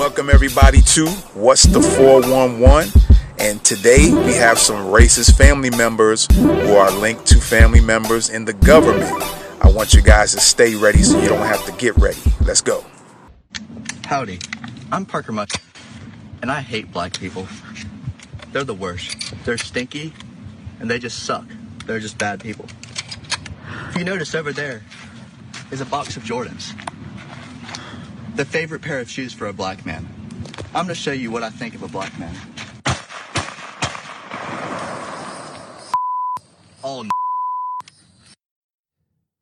Welcome 0.00 0.30
everybody 0.30 0.80
to 0.80 1.06
What's 1.34 1.64
the 1.64 1.82
411? 1.82 2.90
And 3.38 3.62
today 3.62 4.10
we 4.10 4.32
have 4.32 4.58
some 4.58 4.86
racist 4.86 5.36
family 5.36 5.68
members 5.68 6.26
who 6.34 6.72
are 6.72 6.90
linked 6.90 7.26
to 7.26 7.38
family 7.38 7.82
members 7.82 8.30
in 8.30 8.46
the 8.46 8.54
government. 8.54 9.12
I 9.60 9.70
want 9.70 9.92
you 9.92 10.00
guys 10.00 10.32
to 10.32 10.40
stay 10.40 10.74
ready 10.74 11.02
so 11.02 11.20
you 11.20 11.28
don't 11.28 11.46
have 11.46 11.66
to 11.66 11.72
get 11.72 11.94
ready. 11.98 12.22
Let's 12.46 12.62
go. 12.62 12.82
Howdy, 14.06 14.38
I'm 14.90 15.04
Parker 15.04 15.32
Muck, 15.32 15.50
and 16.40 16.50
I 16.50 16.62
hate 16.62 16.90
black 16.90 17.20
people. 17.20 17.46
They're 18.52 18.64
the 18.64 18.72
worst. 18.72 19.34
They're 19.44 19.58
stinky, 19.58 20.14
and 20.78 20.88
they 20.88 20.98
just 20.98 21.24
suck. 21.24 21.44
They're 21.84 22.00
just 22.00 22.16
bad 22.16 22.40
people. 22.40 22.64
If 23.90 23.98
you 23.98 24.04
notice 24.04 24.34
over 24.34 24.50
there 24.50 24.82
is 25.70 25.82
a 25.82 25.86
box 25.86 26.16
of 26.16 26.22
Jordans. 26.22 26.74
The 28.40 28.46
favorite 28.46 28.80
pair 28.80 29.00
of 29.00 29.10
shoes 29.10 29.34
for 29.34 29.48
a 29.48 29.52
black 29.52 29.84
man. 29.84 30.08
I'm 30.74 30.86
gonna 30.86 30.94
show 30.94 31.12
you 31.12 31.30
what 31.30 31.42
I 31.42 31.50
think 31.50 31.74
of 31.74 31.82
a 31.82 31.88
black 31.88 32.18
man. 32.18 32.34
All 36.80 37.04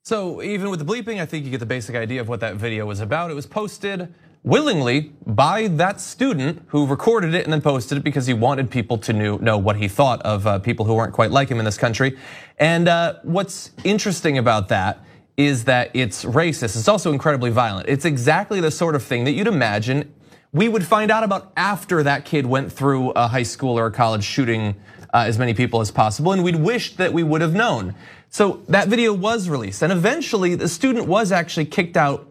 So 0.03 0.41
even 0.41 0.69
with 0.69 0.85
the 0.85 0.85
bleeping, 0.85 1.21
I 1.21 1.25
think 1.25 1.45
you 1.45 1.51
get 1.51 1.61
the 1.61 1.65
basic 1.65 1.95
idea 1.95 2.19
of 2.19 2.27
what 2.27 2.41
that 2.41 2.57
video 2.57 2.85
was 2.85 2.99
about. 2.99 3.31
It 3.31 3.35
was 3.35 3.45
posted 3.45 4.13
willingly 4.43 5.13
by 5.25 5.69
that 5.69 6.01
student 6.01 6.65
who 6.67 6.85
recorded 6.85 7.33
it 7.33 7.45
and 7.45 7.53
then 7.53 7.61
posted 7.61 7.99
it 7.99 8.03
because 8.03 8.25
he 8.25 8.33
wanted 8.33 8.69
people 8.69 8.97
to 8.97 9.13
know, 9.13 9.37
know 9.37 9.57
what 9.57 9.77
he 9.77 9.87
thought 9.87 10.21
of 10.23 10.45
uh, 10.45 10.59
people 10.59 10.85
who 10.85 10.93
weren't 10.93 11.13
quite 11.13 11.31
like 11.31 11.47
him 11.47 11.59
in 11.59 11.63
this 11.63 11.77
country. 11.77 12.17
And 12.57 12.89
uh, 12.89 13.19
what's 13.23 13.71
interesting 13.85 14.37
about 14.37 14.67
that 14.67 15.05
is 15.39 15.63
that 15.63 15.89
it's 15.93 16.25
racist. 16.25 16.75
It's 16.75 16.89
also 16.89 17.13
incredibly 17.13 17.49
violent. 17.49 17.87
It's 17.87 18.03
exactly 18.03 18.59
the 18.59 18.71
sort 18.71 18.93
of 18.93 19.01
thing 19.01 19.23
that 19.23 19.31
you'd 19.31 19.47
imagine 19.47 20.13
we 20.51 20.67
would 20.67 20.85
find 20.85 21.11
out 21.11 21.23
about 21.23 21.53
after 21.55 22.03
that 22.03 22.25
kid 22.25 22.45
went 22.45 22.71
through 22.71 23.11
a 23.11 23.27
high 23.27 23.43
school 23.43 23.77
or 23.77 23.85
a 23.85 23.91
college 23.91 24.23
shooting 24.23 24.75
uh, 25.13 25.23
as 25.27 25.37
many 25.37 25.53
people 25.53 25.79
as 25.79 25.91
possible, 25.91 26.31
and 26.31 26.43
we'd 26.43 26.55
wish 26.55 26.95
that 26.95 27.13
we 27.13 27.23
would 27.23 27.41
have 27.41 27.53
known. 27.53 27.95
So 28.29 28.61
that 28.67 28.87
video 28.89 29.13
was 29.13 29.47
released, 29.47 29.81
and 29.81 29.91
eventually 29.91 30.55
the 30.55 30.67
student 30.67 31.07
was 31.07 31.31
actually 31.31 31.65
kicked 31.65 31.97
out 31.97 32.27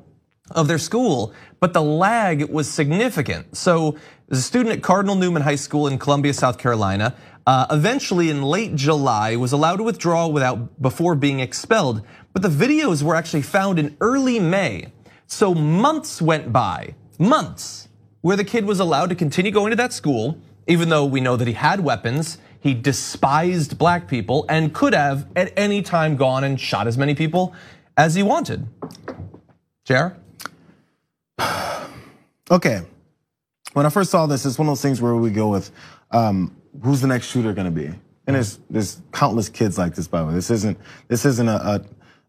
of 0.50 0.68
their 0.68 0.78
school, 0.78 1.32
but 1.60 1.72
the 1.72 1.82
lag 1.82 2.50
was 2.50 2.68
significant. 2.68 3.56
So 3.56 3.96
the 4.28 4.36
student 4.36 4.76
at 4.76 4.82
Cardinal 4.82 5.14
Newman 5.14 5.42
High 5.42 5.56
School 5.56 5.86
in 5.86 5.98
Columbia, 5.98 6.34
South 6.34 6.58
Carolina, 6.58 7.14
uh, 7.46 7.66
eventually 7.70 8.28
in 8.28 8.42
late 8.42 8.74
July 8.74 9.36
was 9.36 9.52
allowed 9.52 9.76
to 9.76 9.82
withdraw 9.82 10.26
without 10.26 10.82
before 10.82 11.14
being 11.14 11.40
expelled. 11.40 12.02
But 12.34 12.42
the 12.42 12.50
videos 12.50 13.02
were 13.02 13.14
actually 13.14 13.42
found 13.42 13.78
in 13.78 13.96
early 14.02 14.38
May. 14.38 14.92
So 15.26 15.54
months 15.54 16.20
went 16.20 16.52
by, 16.52 16.94
months 17.18 17.88
where 18.20 18.36
the 18.36 18.44
kid 18.44 18.66
was 18.66 18.80
allowed 18.80 19.08
to 19.08 19.14
continue 19.14 19.50
going 19.50 19.70
to 19.70 19.76
that 19.76 19.94
school, 19.94 20.38
even 20.66 20.90
though 20.90 21.06
we 21.06 21.20
know 21.20 21.36
that 21.36 21.48
he 21.48 21.54
had 21.54 21.80
weapons, 21.80 22.36
he 22.60 22.74
despised 22.74 23.78
black 23.78 24.08
people, 24.08 24.44
and 24.48 24.74
could 24.74 24.92
have 24.92 25.26
at 25.34 25.52
any 25.56 25.80
time 25.80 26.16
gone 26.16 26.44
and 26.44 26.60
shot 26.60 26.86
as 26.86 26.98
many 26.98 27.14
people 27.14 27.54
as 27.96 28.14
he 28.14 28.22
wanted. 28.22 28.66
JR? 29.84 30.08
Okay. 32.50 32.80
When 33.74 33.86
I 33.86 33.90
first 33.90 34.10
saw 34.10 34.26
this, 34.26 34.46
it's 34.46 34.58
one 34.58 34.66
of 34.68 34.72
those 34.72 34.82
things 34.82 35.00
where 35.00 35.14
we 35.14 35.30
go 35.30 35.48
with 35.48 35.70
um, 36.10 36.56
who's 36.82 37.00
the 37.00 37.06
next 37.06 37.26
shooter 37.26 37.52
going 37.52 37.66
to 37.66 37.70
be, 37.70 37.86
and 38.26 38.36
there's 38.36 38.58
there's 38.70 39.02
countless 39.12 39.48
kids 39.48 39.78
like 39.78 39.94
this. 39.94 40.08
By 40.08 40.20
the 40.20 40.26
way, 40.28 40.34
this 40.34 40.50
isn't 40.50 40.78
this 41.08 41.24
isn't 41.24 41.48
a, 41.48 41.56
a 41.56 41.84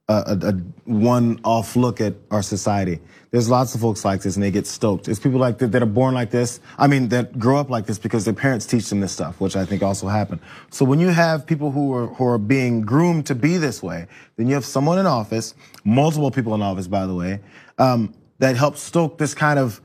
a, 0.10 0.38
a 0.42 0.54
one-off 0.86 1.76
look 1.76 2.02
at 2.02 2.16
our 2.32 2.42
society. 2.42 3.00
There's 3.30 3.48
lots 3.48 3.76
of 3.76 3.82
folks 3.82 4.04
like 4.04 4.24
this, 4.24 4.36
and 4.36 4.44
they 4.44 4.50
get 4.50 4.66
stoked. 4.66 5.08
It's 5.08 5.20
people 5.20 5.40
like 5.40 5.60
that, 5.60 5.72
that 5.72 5.84
are 5.84 5.86
born 5.86 6.16
like 6.16 6.32
this. 6.32 6.62
I 6.80 6.88
mean, 6.88 7.10
that 7.10 7.38
grow 7.38 7.58
up 7.58 7.70
like 7.70 7.86
this 7.86 8.00
because 8.00 8.26
their 8.26 8.34
parents 8.34 8.66
teach 8.66 8.90
them 8.90 9.02
this 9.02 9.12
stuff, 9.12 9.40
which 9.40 9.56
I 9.56 9.66
think 9.66 9.84
also 9.84 10.08
happened. 10.08 10.42
So 10.72 10.84
when 10.84 11.00
you 11.00 11.10
have 11.10 11.46
people 11.46 11.70
who 11.70 11.94
are 11.94 12.08
who 12.08 12.26
are 12.26 12.40
being 12.40 12.82
groomed 12.82 13.28
to 13.28 13.36
be 13.36 13.58
this 13.58 13.84
way, 13.84 14.08
then 14.36 14.48
you 14.48 14.56
have 14.56 14.66
someone 14.66 14.98
in 14.98 15.06
office, 15.06 15.54
multiple 15.84 16.32
people 16.32 16.56
in 16.56 16.62
office, 16.64 16.88
by 16.88 17.06
the 17.06 17.14
way, 17.14 17.40
um, 17.78 18.14
that 18.40 18.58
helps 18.58 18.82
stoke 18.82 19.20
this 19.20 19.36
kind 19.36 19.60
of 19.60 19.80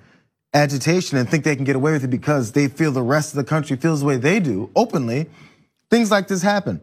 agitation 0.54 1.19
and 1.19 1.28
think 1.28 1.44
they 1.44 1.56
can 1.56 1.65
get 1.65 1.76
away 1.76 1.92
with 1.92 2.04
it 2.04 2.09
because 2.09 2.53
they 2.53 2.69
feel 2.69 2.92
the 2.92 3.03
rest 3.03 3.32
of 3.32 3.37
the 3.37 3.44
country 3.44 3.76
feels 3.76 4.00
the 4.00 4.06
way 4.06 4.16
they 4.16 4.41
do 4.41 4.70
openly. 4.76 5.28
Things 5.91 6.10
like 6.10 6.28
this 6.28 6.42
happen. 6.42 6.81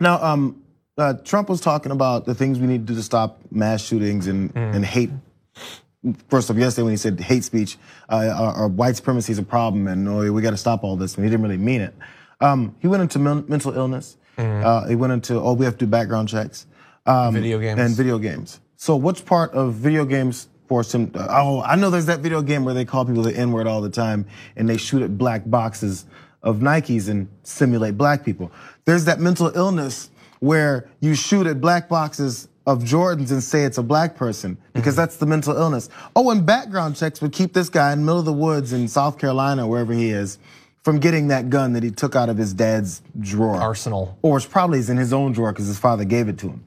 Now, 0.00 0.22
um, 0.22 0.62
uh, 0.98 1.14
Trump 1.24 1.48
was 1.48 1.60
talking 1.60 1.92
about 1.92 2.24
the 2.24 2.34
things 2.34 2.58
we 2.58 2.66
need 2.66 2.86
to 2.86 2.92
do 2.92 2.94
to 2.94 3.02
stop 3.02 3.38
mass 3.50 3.82
shootings 3.82 4.26
and, 4.26 4.52
mm. 4.52 4.74
and 4.74 4.84
hate. 4.84 5.10
First 6.28 6.50
off, 6.50 6.56
yesterday 6.56 6.84
when 6.84 6.92
he 6.92 6.96
said 6.96 7.20
hate 7.20 7.44
speech 7.44 7.76
uh, 8.08 8.54
or, 8.56 8.68
white 8.68 8.96
supremacy 8.96 9.32
is 9.32 9.38
a 9.38 9.42
problem 9.42 9.88
and 9.88 10.08
oh, 10.08 10.32
we 10.32 10.40
got 10.40 10.50
to 10.50 10.56
stop 10.56 10.84
all 10.84 10.96
this, 10.96 11.16
and 11.16 11.24
he 11.24 11.30
didn't 11.30 11.42
really 11.42 11.56
mean 11.56 11.80
it. 11.80 11.94
Um, 12.40 12.76
he 12.80 12.86
went 12.88 13.02
into 13.02 13.18
men 13.18 13.44
mental 13.48 13.72
illness. 13.76 14.16
Mm. 14.38 14.64
Uh, 14.64 14.86
he 14.86 14.94
went 14.94 15.12
into 15.12 15.40
oh, 15.40 15.54
we 15.54 15.64
have 15.64 15.74
to 15.78 15.84
do 15.84 15.90
background 15.90 16.28
checks. 16.28 16.66
Um, 17.06 17.34
video 17.34 17.58
games 17.58 17.80
and 17.80 17.94
video 17.94 18.18
games. 18.18 18.60
So, 18.76 18.96
which 18.96 19.24
part 19.24 19.52
of 19.52 19.74
video 19.74 20.04
games 20.04 20.48
forced 20.68 20.94
him? 20.94 21.10
To, 21.10 21.26
oh, 21.30 21.62
I 21.62 21.76
know 21.76 21.90
there's 21.90 22.06
that 22.06 22.20
video 22.20 22.42
game 22.42 22.64
where 22.64 22.74
they 22.74 22.84
call 22.84 23.04
people 23.04 23.22
the 23.22 23.36
N 23.36 23.52
word 23.52 23.66
all 23.66 23.80
the 23.80 23.90
time 23.90 24.26
and 24.56 24.68
they 24.68 24.76
shoot 24.76 25.02
at 25.02 25.16
black 25.18 25.42
boxes 25.46 26.06
of 26.42 26.58
Nikes 26.58 27.08
and 27.08 27.28
simulate 27.42 27.96
black 27.96 28.24
people. 28.24 28.52
There's 28.84 29.04
that 29.06 29.20
mental 29.20 29.50
illness 29.54 30.10
where 30.40 30.88
you 31.00 31.14
shoot 31.14 31.46
at 31.46 31.60
black 31.60 31.88
boxes 31.88 32.48
of 32.66 32.82
Jordans 32.82 33.30
and 33.30 33.42
say 33.42 33.64
it's 33.64 33.78
a 33.78 33.82
black 33.82 34.16
person 34.16 34.58
because 34.72 34.94
mm-hmm. 34.94 35.02
that's 35.02 35.16
the 35.16 35.26
mental 35.26 35.56
illness. 35.56 35.88
Oh, 36.14 36.30
and 36.30 36.44
background 36.44 36.96
checks 36.96 37.20
would 37.22 37.32
keep 37.32 37.52
this 37.52 37.68
guy 37.68 37.92
in 37.92 38.00
the 38.00 38.04
middle 38.04 38.18
of 38.18 38.24
the 38.24 38.32
woods 38.32 38.72
in 38.72 38.88
South 38.88 39.18
Carolina, 39.18 39.66
wherever 39.66 39.92
he 39.92 40.10
is, 40.10 40.38
from 40.82 40.98
getting 40.98 41.28
that 41.28 41.48
gun 41.48 41.72
that 41.74 41.82
he 41.82 41.90
took 41.90 42.16
out 42.16 42.28
of 42.28 42.36
his 42.36 42.54
dad's 42.54 43.02
drawer. 43.20 43.56
Arsenal. 43.56 44.18
Or 44.22 44.36
it's 44.36 44.46
probably 44.46 44.78
in 44.88 44.96
his 44.96 45.12
own 45.12 45.32
drawer 45.32 45.52
because 45.52 45.66
his 45.66 45.78
father 45.78 46.04
gave 46.04 46.28
it 46.28 46.38
to 46.38 46.48
him. 46.48 46.64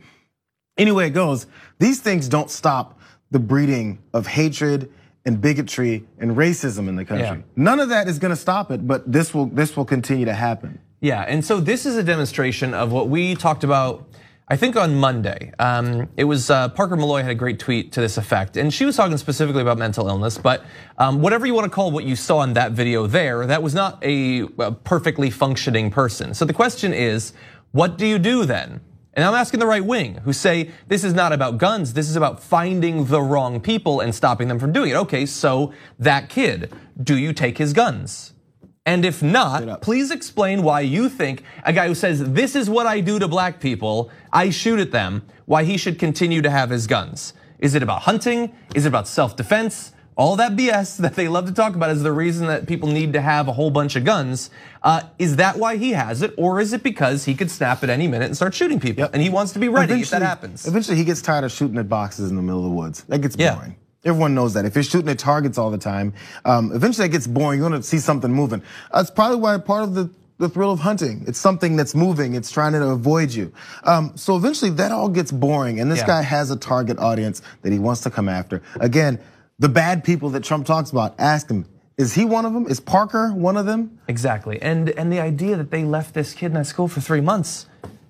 Anyway, 0.77 1.07
it 1.07 1.11
goes. 1.11 1.45
These 1.79 1.99
things 1.99 2.29
don't 2.29 2.49
stop 2.49 2.99
the 3.31 3.39
breeding 3.39 3.99
of 4.13 4.27
hatred 4.27 4.91
and 5.25 5.41
bigotry 5.41 6.05
and 6.17 6.31
racism 6.31 6.87
in 6.87 6.95
the 6.95 7.05
country. 7.05 7.27
Yeah. 7.27 7.41
None 7.55 7.79
of 7.79 7.89
that 7.89 8.07
is 8.07 8.19
going 8.19 8.31
to 8.31 8.35
stop 8.35 8.71
it, 8.71 8.87
but 8.87 9.11
this 9.11 9.33
will 9.33 9.45
this 9.45 9.75
will 9.77 9.85
continue 9.85 10.25
to 10.25 10.33
happen. 10.33 10.79
Yeah, 11.01 11.21
and 11.21 11.45
so 11.45 11.59
this 11.59 11.85
is 11.85 11.95
a 11.95 12.03
demonstration 12.03 12.73
of 12.73 12.91
what 12.91 13.09
we 13.09 13.35
talked 13.35 13.63
about. 13.63 14.05
I 14.51 14.57
think 14.57 14.75
on 14.75 14.95
Monday, 14.95 15.53
um, 15.59 16.09
it 16.17 16.23
was 16.23 16.49
uh, 16.49 16.69
Parker 16.69 16.95
Molloy 16.95 17.21
had 17.21 17.29
a 17.29 17.35
great 17.35 17.59
tweet 17.59 17.91
to 17.91 18.01
this 18.01 18.17
effect, 18.17 18.57
and 18.57 18.73
she 18.73 18.83
was 18.83 18.97
talking 18.97 19.15
specifically 19.17 19.61
about 19.61 19.77
mental 19.77 20.07
illness. 20.07 20.39
But 20.39 20.65
um, 20.97 21.21
whatever 21.21 21.45
you 21.45 21.53
want 21.53 21.65
to 21.65 21.69
call 21.69 21.91
what 21.91 22.03
you 22.03 22.15
saw 22.15 22.41
in 22.41 22.53
that 22.53 22.71
video, 22.71 23.05
there, 23.05 23.45
that 23.45 23.61
was 23.61 23.75
not 23.75 24.03
a, 24.03 24.47
a 24.57 24.71
perfectly 24.71 25.29
functioning 25.29 25.91
person. 25.91 26.33
So 26.33 26.45
the 26.45 26.53
question 26.53 26.93
is, 26.93 27.33
what 27.71 27.97
do 27.97 28.07
you 28.07 28.17
do 28.17 28.45
then? 28.45 28.81
And 29.19 29.27
I'm 29.27 29.35
asking 29.35 29.59
the 29.59 29.65
right 29.65 29.83
wing 29.83 30.15
who 30.23 30.31
say 30.31 30.71
this 30.87 31.03
is 31.03 31.13
not 31.13 31.33
about 31.33 31.57
guns, 31.57 31.91
this 31.91 32.09
is 32.09 32.15
about 32.15 32.41
finding 32.41 33.03
the 33.03 33.21
wrong 33.21 33.59
people 33.59 33.99
and 33.99 34.15
stopping 34.15 34.47
them 34.47 34.59
from 34.59 34.71
doing 34.71 34.91
it. 34.91 34.95
Okay, 34.95 35.25
so 35.25 35.73
that 35.99 36.29
kid, 36.29 36.71
do 37.03 37.17
you 37.17 37.33
take 37.33 37.57
his 37.57 37.73
guns? 37.73 38.33
And 38.85 39.03
if 39.03 39.21
not, 39.21 39.81
please 39.81 40.09
explain 40.09 40.63
why 40.63 40.79
you 40.79 41.09
think 41.09 41.43
a 41.65 41.73
guy 41.73 41.87
who 41.89 41.95
says, 41.95 42.31
This 42.31 42.55
is 42.55 42.69
what 42.69 42.87
I 42.87 43.01
do 43.01 43.19
to 43.19 43.27
black 43.27 43.59
people, 43.59 44.09
I 44.31 44.51
shoot 44.51 44.79
at 44.79 44.91
them, 44.91 45.23
why 45.43 45.65
he 45.65 45.75
should 45.75 45.99
continue 45.99 46.41
to 46.41 46.49
have 46.49 46.69
his 46.69 46.87
guns. 46.87 47.33
Is 47.57 47.75
it 47.75 47.83
about 47.83 48.03
hunting? 48.03 48.55
Is 48.73 48.85
it 48.85 48.87
about 48.87 49.05
self 49.05 49.35
defense? 49.35 49.91
All 50.19 50.35
that 50.35 50.57
BS 50.57 50.97
that 50.97 51.15
they 51.15 51.29
love 51.29 51.45
to 51.45 51.53
talk 51.53 51.75
about 51.75 51.91
is 51.91 52.03
the 52.03 52.11
reason 52.11 52.47
that 52.47 52.67
people 52.67 52.89
need 52.89 53.13
to 53.13 53.21
have 53.21 53.47
a 53.47 53.53
whole 53.53 53.71
bunch 53.71 53.95
of 53.95 54.03
guns. 54.03 54.49
Uh, 54.83 55.03
is 55.17 55.37
that 55.37 55.57
why 55.57 55.77
he 55.77 55.91
has 55.91 56.21
it, 56.21 56.33
or 56.37 56.59
is 56.59 56.73
it 56.73 56.83
because 56.83 57.23
he 57.23 57.33
could 57.33 57.49
snap 57.49 57.83
at 57.83 57.89
any 57.89 58.05
minute 58.05 58.25
and 58.25 58.35
start 58.35 58.53
shooting 58.53 58.81
people, 58.81 59.03
yep. 59.03 59.11
and 59.13 59.23
he 59.23 59.29
wants 59.29 59.53
to 59.53 59.59
be 59.59 59.69
ready 59.69 59.93
eventually, 59.93 60.01
if 60.01 60.09
that 60.09 60.21
happens? 60.21 60.67
Eventually, 60.67 60.97
he 60.97 61.05
gets 61.05 61.21
tired 61.21 61.45
of 61.45 61.53
shooting 61.53 61.77
at 61.77 61.87
boxes 61.87 62.29
in 62.29 62.35
the 62.35 62.41
middle 62.41 62.59
of 62.59 62.65
the 62.65 62.75
woods. 62.75 63.03
That 63.05 63.19
gets 63.19 63.37
boring. 63.37 63.77
Everyone 64.03 64.35
knows 64.35 64.53
that. 64.55 64.65
If 64.65 64.75
you're 64.75 64.83
shooting 64.83 65.07
at 65.07 65.19
targets 65.19 65.57
all 65.57 65.71
the 65.71 65.77
time, 65.77 66.13
um, 66.43 66.73
eventually 66.73 67.07
it 67.07 67.11
gets 67.13 67.25
boring. 67.25 67.59
You 67.59 67.63
want 67.69 67.75
to 67.75 67.83
see 67.83 67.99
something 67.99 68.29
moving. 68.29 68.61
That's 68.93 69.11
probably 69.11 69.37
why 69.37 69.57
part 69.57 69.83
of 69.83 69.95
the 69.95 70.09
the 70.37 70.49
thrill 70.49 70.71
of 70.71 70.79
hunting. 70.79 71.23
It's 71.27 71.39
something 71.39 71.75
that's 71.75 71.95
moving. 71.95 72.33
It's 72.33 72.49
trying 72.51 72.71
to 72.73 72.81
avoid 72.87 73.31
you. 73.31 73.53
Um, 73.83 74.13
so 74.15 74.35
eventually 74.37 74.71
that 74.71 74.91
all 74.91 75.09
gets 75.09 75.31
boring. 75.33 75.81
And 75.81 75.91
this 75.91 75.99
yeah. 75.99 76.07
guy 76.07 76.21
has 76.21 76.49
a 76.49 76.55
target 76.55 76.97
audience 76.97 77.41
that 77.61 77.73
he 77.73 77.79
wants 77.79 78.01
to 78.01 78.09
come 78.09 78.29
after. 78.29 78.61
Again, 78.79 79.19
the 79.59 79.69
bad 79.69 80.03
people 80.03 80.29
that 80.31 80.43
Trump 80.43 80.65
talks 80.65 80.89
about, 80.89 81.15
ask 81.19 81.49
him, 81.49 81.65
is 81.97 82.13
he 82.13 82.23
one 82.23 82.45
of 82.45 82.53
them? 82.53 82.65
Is 82.67 82.79
Parker 82.79 83.33
one 83.33 83.57
of 83.57 83.65
them? 83.65 83.99
Exactly. 84.07 84.61
And 84.61 84.89
and 84.91 85.11
the 85.11 85.19
idea 85.19 85.57
that 85.57 85.69
they 85.69 85.83
left 85.83 86.13
this 86.13 86.33
kid 86.33 86.47
in 86.47 86.53
that 86.53 86.65
school 86.65 86.87
for 86.87 87.01
three 87.01 87.19
months, 87.19 87.65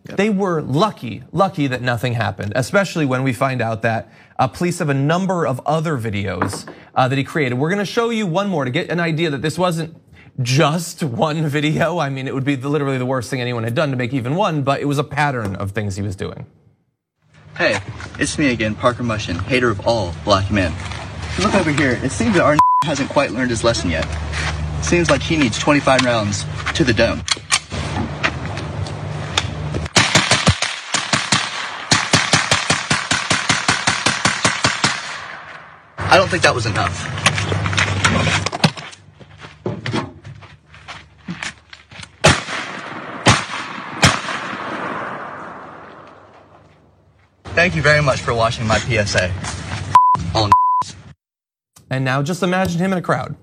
yep. 0.07 0.15
they 0.15 0.29
were 0.29 0.61
lucky, 0.61 1.23
lucky 1.31 1.65
that 1.65 1.81
nothing 1.81 2.13
happened, 2.13 2.53
especially 2.55 3.07
when 3.07 3.23
we 3.23 3.33
find 3.33 3.63
out 3.63 3.81
that 3.81 4.11
uh, 4.37 4.47
police 4.47 4.77
have 4.77 4.89
a 4.89 4.93
number 4.93 5.47
of 5.47 5.59
other 5.65 5.97
videos 5.97 6.71
uh, 6.93 7.07
that 7.07 7.17
he 7.17 7.23
created. 7.23 7.55
We're 7.55 7.71
gonna 7.71 7.83
show 7.83 8.11
you 8.11 8.27
one 8.27 8.47
more 8.47 8.63
to 8.63 8.69
get 8.69 8.91
an 8.91 8.99
idea 8.99 9.31
that 9.31 9.41
this 9.41 9.57
wasn't 9.57 9.97
just 10.39 11.01
one 11.01 11.47
video. 11.47 11.97
I 11.97 12.09
mean, 12.09 12.27
it 12.27 12.35
would 12.35 12.45
be 12.45 12.57
literally 12.57 12.99
the 12.99 13.07
worst 13.07 13.31
thing 13.31 13.41
anyone 13.41 13.63
had 13.63 13.73
done 13.73 13.89
to 13.89 13.97
make 13.97 14.13
even 14.13 14.35
one, 14.35 14.61
but 14.61 14.81
it 14.81 14.85
was 14.85 14.99
a 14.99 15.03
pattern 15.03 15.55
of 15.55 15.71
things 15.71 15.95
he 15.95 16.03
was 16.03 16.15
doing. 16.15 16.45
Hey, 17.57 17.79
it's 18.19 18.37
me 18.37 18.51
again, 18.51 18.75
Parker 18.75 19.03
Mushin, 19.03 19.39
hater 19.39 19.71
of 19.71 19.85
all 19.87 20.13
black 20.23 20.51
men. 20.51 20.71
Look 21.39 21.55
over 21.55 21.71
here. 21.71 21.97
It 22.03 22.11
seems 22.11 22.33
that 22.33 22.43
our 22.43 22.57
hasn't 22.83 23.09
quite 23.09 23.31
learned 23.31 23.49
his 23.49 23.63
lesson 23.63 23.89
yet. 23.89 24.05
Seems 24.83 25.09
like 25.09 25.21
he 25.21 25.37
needs 25.37 25.57
25 25.57 26.01
rounds 26.03 26.45
to 26.73 26.83
the 26.83 26.93
dome. 26.93 27.23
I 35.97 36.17
don't 36.17 36.27
think 36.27 36.43
that 36.43 36.53
was 36.53 36.65
enough. 36.65 36.93
Thank 47.55 47.75
you 47.75 47.81
very 47.81 48.01
much 48.01 48.19
for 48.19 48.33
watching 48.33 48.67
my 48.67 48.77
PSA. 48.79 49.33
And 51.89 52.05
now 52.05 52.21
just 52.21 52.43
imagine 52.43 52.79
him 52.79 52.91
in 52.91 52.99
a 52.99 53.01
crowd 53.01 53.35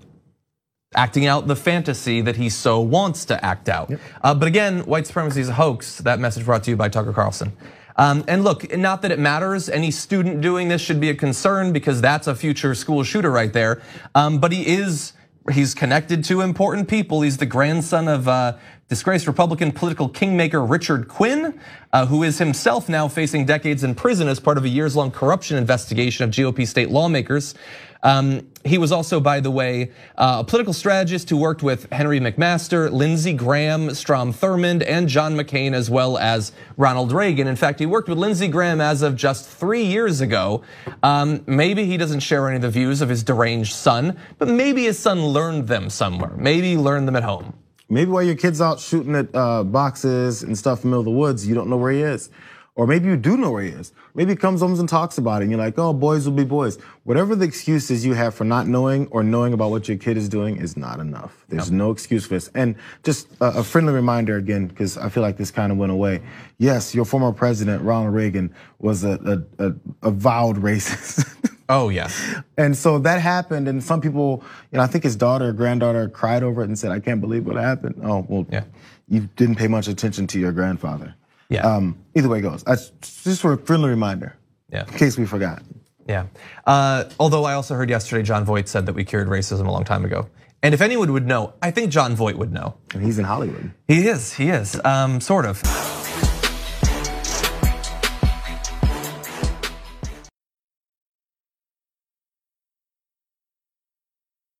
acting 0.95 1.25
out 1.25 1.47
the 1.47 1.55
fantasy 1.55 2.21
that 2.21 2.37
he 2.37 2.49
so 2.49 2.79
wants 2.79 3.25
to 3.25 3.45
act 3.45 3.69
out. 3.69 3.91
Uh, 4.23 4.33
but 4.33 4.47
again, 4.47 4.79
white 4.85 5.05
supremacy 5.05 5.41
is 5.41 5.49
a 5.49 5.53
hoax. 5.53 5.97
That 5.99 6.19
message 6.19 6.45
brought 6.45 6.63
to 6.63 6.71
you 6.71 6.77
by 6.77 6.89
Tucker 6.89 7.13
Carlson. 7.13 7.51
Um, 7.97 8.23
and 8.27 8.43
look, 8.43 8.75
not 8.77 9.01
that 9.01 9.11
it 9.11 9.19
matters. 9.19 9.69
Any 9.69 9.91
student 9.91 10.41
doing 10.41 10.67
this 10.67 10.81
should 10.81 10.99
be 10.99 11.09
a 11.09 11.15
concern 11.15 11.73
because 11.73 11.99
that's 11.99 12.27
a 12.27 12.35
future 12.35 12.75
school 12.75 13.03
shooter 13.03 13.31
right 13.31 13.51
there. 13.51 13.81
Um, 14.13 14.39
but 14.39 14.51
he 14.51 14.67
is 14.67 15.13
he's 15.51 15.73
connected 15.73 16.23
to 16.25 16.41
important 16.41 16.87
people. 16.87 17.21
He's 17.21 17.37
the 17.37 17.45
grandson 17.45 18.07
of 18.07 18.27
uh, 18.27 18.57
disgraced 18.87 19.27
Republican 19.27 19.71
political 19.71 20.09
kingmaker 20.09 20.63
Richard 20.63 21.07
Quinn, 21.07 21.59
uh, 21.91 22.05
who 22.05 22.23
is 22.23 22.37
himself 22.37 22.87
now 22.87 23.07
facing 23.07 23.45
decades 23.45 23.83
in 23.83 23.95
prison 23.95 24.27
as 24.27 24.39
part 24.39 24.57
of 24.57 24.65
a 24.65 24.69
years-long 24.69 25.11
corruption 25.11 25.57
investigation 25.57 26.23
of 26.23 26.31
GOP 26.31 26.67
state 26.67 26.89
lawmakers. 26.89 27.55
Um, 28.03 28.47
he 28.63 28.77
was 28.77 28.91
also, 28.91 29.19
by 29.19 29.39
the 29.39 29.51
way, 29.51 29.91
uh, 30.17 30.37
a 30.39 30.43
political 30.43 30.73
strategist 30.73 31.29
who 31.29 31.37
worked 31.37 31.63
with 31.63 31.91
Henry 31.91 32.19
McMaster, 32.19 32.91
Lindsey 32.91 33.33
Graham, 33.33 33.93
Strom 33.93 34.33
Thurmond, 34.33 34.83
and 34.87 35.07
John 35.07 35.35
McCain, 35.35 35.73
as 35.73 35.89
well 35.89 36.17
as 36.17 36.51
Ronald 36.75 37.11
Reagan. 37.11 37.47
In 37.47 37.55
fact, 37.55 37.79
he 37.79 37.85
worked 37.85 38.09
with 38.09 38.17
Lindsey 38.17 38.47
Graham 38.47 38.81
as 38.81 39.01
of 39.01 39.15
just 39.15 39.49
three 39.49 39.83
years 39.83 40.21
ago. 40.21 40.63
Um, 41.01 41.43
maybe 41.47 41.85
he 41.85 41.97
doesn't 41.97 42.19
share 42.19 42.47
any 42.47 42.57
of 42.57 42.61
the 42.61 42.69
views 42.69 43.01
of 43.01 43.09
his 43.09 43.23
deranged 43.23 43.73
son, 43.73 44.17
but 44.37 44.47
maybe 44.47 44.83
his 44.83 44.99
son 44.99 45.25
learned 45.25 45.67
them 45.67 45.89
somewhere. 45.89 46.33
Maybe 46.37 46.71
he 46.71 46.77
learned 46.77 47.07
them 47.07 47.15
at 47.15 47.23
home. 47.23 47.53
Maybe 47.89 48.11
while 48.11 48.23
your 48.23 48.35
kid's 48.35 48.59
out 48.59 48.81
shooting 48.81 49.15
at 49.15 49.33
uh, 49.33 49.63
boxes 49.63 50.43
and 50.43 50.57
stuff 50.57 50.83
in 50.83 50.89
the 50.89 50.97
middle 50.97 50.99
of 50.99 51.05
the 51.05 51.11
woods, 51.11 51.47
you 51.47 51.55
don't 51.55 51.69
know 51.69 51.77
where 51.77 51.91
he 51.91 52.01
is. 52.01 52.29
Or 52.77 52.85
maybe 52.85 53.07
you 53.07 53.17
do 53.17 53.35
know 53.37 53.49
where 53.49 53.63
he 53.63 53.69
is. 53.69 53.91
Maybe 54.13 54.33
he 54.33 54.35
comes 54.35 54.61
home 54.61 54.79
and 54.79 54.87
talks 54.87 55.17
about 55.17 55.41
it 55.41 55.45
and 55.45 55.51
you're 55.51 55.59
like, 55.59 55.79
oh, 55.79 55.93
boys 55.93 56.27
will 56.29 56.35
be 56.35 56.43
boys. 56.43 56.77
Whatever 57.05 57.35
the 57.35 57.43
excuses 57.43 58.05
you 58.05 58.13
have 58.13 58.35
for 58.35 58.43
not 58.43 58.67
knowing 58.67 59.07
or 59.07 59.23
knowing 59.23 59.51
about 59.53 59.71
what 59.71 59.87
your 59.87 59.97
kid 59.97 60.15
is 60.15 60.29
doing 60.29 60.57
is 60.57 60.77
not 60.77 60.99
enough. 60.99 61.43
There's 61.49 61.71
no 61.71 61.89
excuse 61.89 62.27
for 62.27 62.35
this. 62.35 62.51
And 62.53 62.75
just 63.03 63.29
a 63.41 63.63
friendly 63.63 63.93
reminder 63.93 64.37
again, 64.37 64.67
because 64.67 64.95
I 64.95 65.09
feel 65.09 65.23
like 65.23 65.37
this 65.37 65.49
kind 65.49 65.71
of 65.71 65.79
went 65.79 65.91
away. 65.91 66.21
Yes, 66.59 66.93
your 66.93 67.03
former 67.03 67.31
president, 67.33 67.81
Ronald 67.81 68.13
Reagan, 68.13 68.53
was 68.77 69.03
a, 69.03 69.43
a, 69.59 69.65
a, 69.69 69.73
a 70.03 70.11
vowed 70.11 70.57
racist. 70.57 71.33
Oh, 71.69 71.89
yeah. 71.89 72.09
And 72.57 72.77
so 72.77 72.97
that 72.99 73.19
happened, 73.19 73.67
and 73.67 73.83
some 73.83 73.99
people, 73.99 74.41
you 74.71 74.77
know, 74.77 74.83
I 74.85 74.87
think 74.87 75.03
his 75.03 75.17
daughter 75.17 75.49
or 75.49 75.51
granddaughter 75.51 76.07
cried 76.07 76.41
over 76.41 76.61
it 76.61 76.69
and 76.69 76.79
said, 76.79 76.91
I 76.91 77.01
can't 77.01 77.19
believe 77.19 77.45
what 77.45 77.57
happened. 77.57 77.99
Oh, 78.05 78.25
well, 78.29 78.45
Yeah. 78.49 78.63
you 79.09 79.27
didn't 79.35 79.55
pay 79.55 79.67
much 79.67 79.89
attention 79.89 80.27
to 80.27 80.39
your 80.39 80.53
grandfather. 80.53 81.15
Yeah. 81.49 81.61
Um, 81.61 81.97
either 82.15 82.29
way 82.29 82.39
it 82.39 82.41
goes. 82.41 82.63
That's 82.63 82.89
just 83.23 83.41
for 83.41 83.53
a 83.53 83.57
friendly 83.57 83.89
reminder. 83.89 84.35
Yeah. 84.71 84.85
In 84.85 84.97
case 84.97 85.17
we 85.17 85.25
forgot. 85.25 85.63
Yeah. 86.07 86.27
Uh, 86.65 87.05
although 87.19 87.45
I 87.45 87.53
also 87.53 87.75
heard 87.75 87.89
yesterday 87.89 88.23
Jon 88.23 88.45
Voight 88.45 88.67
said 88.67 88.85
that 88.85 88.93
we 88.93 89.03
cured 89.03 89.27
racism 89.27 89.67
a 89.67 89.71
long 89.71 89.83
time 89.83 90.05
ago. 90.05 90.29
And 90.63 90.73
if 90.73 90.81
anyone 90.81 91.13
would 91.13 91.27
know, 91.27 91.53
I 91.61 91.71
think 91.71 91.91
Jon 91.91 92.15
Voight 92.15 92.37
would 92.37 92.51
know. 92.51 92.75
And 92.93 93.03
he's 93.03 93.19
in 93.19 93.25
Hollywood. 93.25 93.71
He 93.87 94.07
is, 94.07 94.33
he 94.33 94.49
is, 94.49 94.79
um, 94.83 95.21
sort 95.21 95.45
of. 95.45 95.61